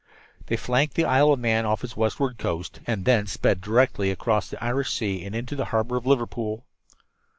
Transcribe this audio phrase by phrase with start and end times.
[0.47, 4.49] They flanked the Isle of Man off its westward coast, and thence sped directly across
[4.49, 6.65] the Irish Sea and into the harbor of Liverpool.